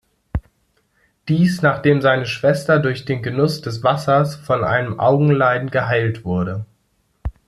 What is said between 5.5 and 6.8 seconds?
geheilt wurde.